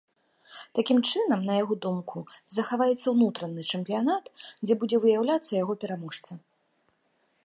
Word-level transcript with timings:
Такім 0.77 0.97
чынам, 1.09 1.43
на 1.49 1.57
яго 1.63 1.73
думку, 1.83 2.17
захаваецца 2.55 3.07
ўнутраны 3.17 3.67
чэмпіянат, 3.75 4.31
дзе 4.65 4.73
будзе 4.85 4.97
выяўляцца 5.05 5.51
яго 5.63 5.73
пераможца. 5.85 6.31